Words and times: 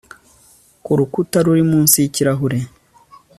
Ku 0.83 0.91
rukuta 0.97 1.37
ruri 1.45 1.63
munsi 1.71 1.95
yikirahure 2.03 2.59